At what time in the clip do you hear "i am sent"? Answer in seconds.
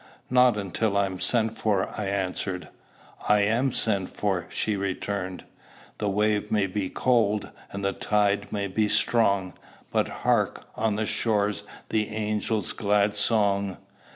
0.97-1.59, 3.29-4.09